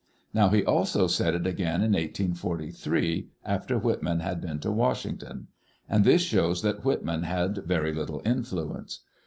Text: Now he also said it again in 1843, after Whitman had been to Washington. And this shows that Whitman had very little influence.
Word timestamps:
Now 0.33 0.49
he 0.49 0.65
also 0.65 1.05
said 1.05 1.35
it 1.35 1.45
again 1.45 1.83
in 1.83 1.91
1843, 1.91 3.27
after 3.45 3.77
Whitman 3.77 4.19
had 4.21 4.41
been 4.41 4.57
to 4.61 4.71
Washington. 4.71 5.49
And 5.87 6.03
this 6.03 6.23
shows 6.23 6.63
that 6.63 6.83
Whitman 6.83 7.21
had 7.21 7.59
very 7.67 7.93
little 7.93 8.23
influence. 8.25 9.01